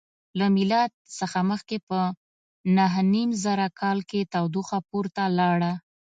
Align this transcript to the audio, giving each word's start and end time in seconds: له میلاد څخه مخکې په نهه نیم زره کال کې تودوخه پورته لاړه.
له 0.39 0.45
میلاد 0.55 0.91
څخه 1.19 1.39
مخکې 1.51 1.77
په 1.87 1.99
نهه 2.77 3.01
نیم 3.13 3.29
زره 3.43 3.67
کال 3.79 3.99
کې 4.09 4.29
تودوخه 4.33 4.77
پورته 4.89 5.23
لاړه. 5.39 5.71